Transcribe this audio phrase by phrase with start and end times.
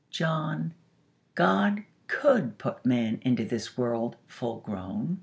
[0.09, 0.73] John,
[1.35, 5.19] God could put Man into this world, full grown.